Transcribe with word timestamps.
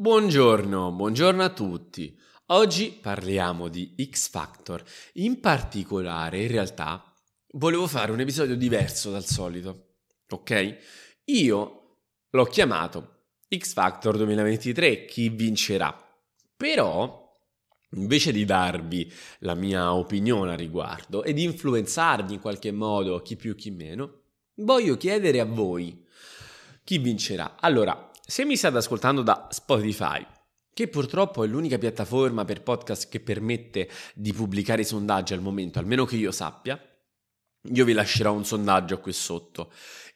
Buongiorno, 0.00 0.92
buongiorno 0.92 1.42
a 1.42 1.50
tutti. 1.50 2.18
Oggi 2.46 2.98
parliamo 3.02 3.68
di 3.68 3.94
X 4.10 4.30
Factor. 4.30 4.82
In 5.16 5.40
particolare, 5.40 6.40
in 6.40 6.48
realtà, 6.48 7.04
volevo 7.50 7.86
fare 7.86 8.10
un 8.10 8.18
episodio 8.18 8.56
diverso 8.56 9.10
dal 9.10 9.26
solito, 9.26 9.96
ok? 10.30 10.76
Io 11.24 11.98
l'ho 12.30 12.44
chiamato 12.46 13.24
X 13.54 13.74
Factor 13.74 14.16
2023, 14.16 15.04
chi 15.04 15.28
vincerà? 15.28 15.94
Però, 16.56 17.38
invece 17.96 18.32
di 18.32 18.46
darvi 18.46 19.12
la 19.40 19.54
mia 19.54 19.92
opinione 19.92 20.52
a 20.52 20.56
riguardo 20.56 21.24
e 21.24 21.34
di 21.34 21.42
influenzarvi 21.42 22.32
in 22.32 22.40
qualche 22.40 22.72
modo, 22.72 23.20
chi 23.20 23.36
più 23.36 23.54
chi 23.54 23.70
meno, 23.70 24.22
voglio 24.54 24.96
chiedere 24.96 25.40
a 25.40 25.44
voi 25.44 26.06
chi 26.84 26.96
vincerà. 26.96 27.56
Allora, 27.60 28.09
se 28.30 28.44
mi 28.44 28.56
state 28.56 28.76
ascoltando 28.76 29.22
da 29.22 29.48
Spotify, 29.50 30.24
che 30.72 30.86
purtroppo 30.86 31.42
è 31.42 31.48
l'unica 31.48 31.78
piattaforma 31.78 32.44
per 32.44 32.62
podcast 32.62 33.08
che 33.08 33.18
permette 33.18 33.90
di 34.14 34.32
pubblicare 34.32 34.82
i 34.82 34.84
sondaggi 34.84 35.32
al 35.32 35.40
momento, 35.42 35.80
almeno 35.80 36.04
che 36.04 36.14
io 36.14 36.30
sappia, 36.30 36.80
io 37.60 37.84
vi 37.84 37.92
lascerò 37.92 38.32
un 38.32 38.44
sondaggio 38.44 39.00
qui 39.00 39.12
sotto 39.12 39.72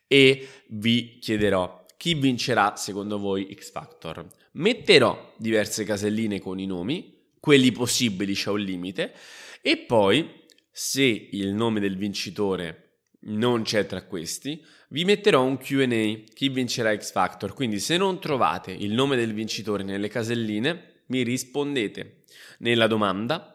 e 0.06 0.48
vi 0.68 1.18
chiederò 1.18 1.84
chi 1.96 2.14
vincerà 2.14 2.76
secondo 2.76 3.18
voi 3.18 3.52
X 3.52 3.72
Factor. 3.72 4.24
Metterò 4.52 5.34
diverse 5.36 5.82
caselline 5.82 6.38
con 6.38 6.60
i 6.60 6.66
nomi, 6.66 7.32
quelli 7.40 7.72
possibili 7.72 8.34
c'è 8.34 8.50
un 8.50 8.60
limite, 8.60 9.12
e 9.60 9.76
poi 9.78 10.44
se 10.70 11.02
il 11.02 11.52
nome 11.52 11.80
del 11.80 11.96
vincitore 11.96 12.83
non 13.26 13.62
c'è 13.62 13.86
tra 13.86 14.04
questi, 14.04 14.62
vi 14.90 15.04
metterò 15.04 15.42
un 15.42 15.56
QA, 15.56 15.86
chi 16.32 16.48
vincerà 16.48 16.96
X 16.96 17.12
Factor, 17.12 17.54
quindi 17.54 17.78
se 17.80 17.96
non 17.96 18.20
trovate 18.20 18.72
il 18.72 18.92
nome 18.92 19.16
del 19.16 19.32
vincitore 19.32 19.82
nelle 19.82 20.08
caselline, 20.08 21.02
mi 21.06 21.22
rispondete 21.22 22.24
nella 22.58 22.86
domanda 22.86 23.54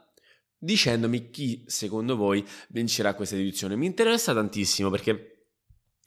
dicendomi 0.60 1.30
chi 1.32 1.63
secondo 1.68 2.16
voi 2.16 2.46
vincerà 2.70 3.13
questa 3.13 3.35
edizione. 3.35 3.76
Mi 3.76 3.85
interessa 3.85 4.34
tantissimo 4.34 4.90
perché 4.90 5.46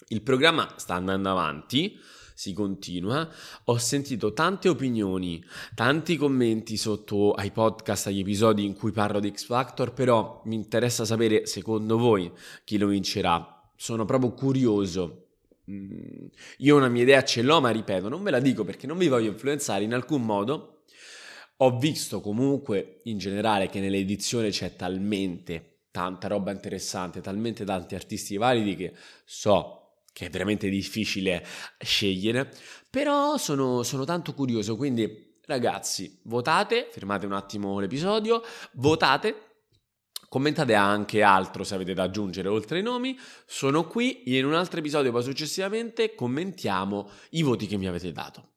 il 0.09 0.23
programma 0.23 0.75
sta 0.77 0.95
andando 0.95 1.31
avanti, 1.31 1.99
si 2.35 2.53
continua. 2.53 3.29
Ho 3.65 3.79
sentito 3.79 4.33
tante 4.33 4.69
opinioni, 4.69 5.43
tanti 5.75 6.17
commenti 6.17 6.77
sotto 6.77 7.33
ai 7.33 7.51
podcast, 7.51 8.09
agli 8.09 8.21
episodi 8.21 8.65
in 8.65 8.75
cui 8.75 8.93
parlo 8.93 9.21
di 9.21 9.33
X 9.35 9.47
Factor, 9.47 9.93
però 9.93 10.43
mi 10.45 10.55
interessa 10.55 11.05
sapere 11.05 11.47
secondo 11.47 11.97
voi 11.97 12.31
chi 12.65 12.77
lo 12.79 12.89
vincerà 12.89 13.52
sono 13.77 14.05
proprio 14.05 14.33
curioso. 14.33 15.29
Mm, 15.71 16.27
io 16.59 16.77
una 16.77 16.89
mia 16.89 17.03
idea 17.03 17.25
ce 17.25 17.43
l'ho, 17.43 17.61
ma 17.61 17.71
ripeto, 17.71 18.09
non 18.09 18.23
ve 18.23 18.31
la 18.31 18.41
dico 18.41 18.65
perché 18.65 18.87
non 18.87 18.99
vi 18.99 19.09
voglio 19.09 19.31
influenzare 19.31 19.85
in 19.85 19.95
alcun 19.95 20.23
modo. 20.23 20.83
Ho 21.59 21.79
visto 21.79 22.21
comunque 22.21 23.01
in 23.05 23.19
generale 23.19 23.69
che 23.69 23.81
nell'edizione 23.81 24.51
c'è 24.51 24.75
talmente 24.75 25.83
tanta 25.93 26.27
roba 26.27 26.51
interessante, 26.51 27.21
talmente 27.21 27.65
tanti 27.65 27.95
artisti 27.95 28.37
validi 28.37 28.75
che 28.75 28.95
so 29.25 29.79
che 30.13 30.27
è 30.27 30.31
veramente 30.31 30.69
difficile 30.69 31.45
scegliere, 31.79 32.53
però 32.91 33.39
sono, 33.39 33.83
sono 33.83 34.05
tanto 34.05 34.35
curioso, 34.35 34.77
quindi 34.77 35.39
ragazzi, 35.47 36.19
votate, 36.25 36.89
fermate 36.91 37.27
un 37.27 37.33
attimo 37.33 37.79
l'episodio, 37.81 38.43
votate 38.73 39.52
Commentate 40.33 40.73
anche 40.73 41.23
altro 41.23 41.63
se 41.63 41.75
avete 41.75 41.93
da 41.93 42.05
aggiungere 42.05 42.49
oltre 42.49 42.79
ai 42.79 42.83
nomi. 42.83 43.19
Sono 43.45 43.87
qui 43.87 44.35
in 44.35 44.47
un 44.47 44.55
altro 44.55 44.79
episodio 44.79 45.13
poi 45.13 45.23
successivamente 45.23 46.15
commentiamo 46.15 47.11
i 47.33 47.43
voti 47.43 47.67
che 47.67 47.77
mi 47.77 47.87
avete 47.87 48.13
dato. 48.13 48.53